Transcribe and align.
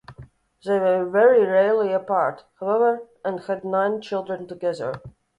They 0.65 0.79
were 0.79 1.05
very 1.07 1.45
rarely 1.45 1.91
apart, 1.91 2.43
however, 2.59 3.03
and 3.23 3.39
had 3.41 3.63
nine 3.63 4.01
children 4.01 4.47
together. 4.47 4.99